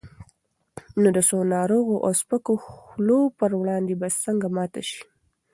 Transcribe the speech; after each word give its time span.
نو 1.01 1.09
د 1.17 1.19
څو 1.29 1.37
ناروغو 1.55 1.95
او 2.05 2.11
سپکو 2.21 2.53
خولو 2.65 3.19
پر 3.39 3.51
وړاندې 3.61 3.93
به 4.01 4.07
څنګه 4.25 4.47
ماته 4.55 4.81
شي؟ 4.89 5.01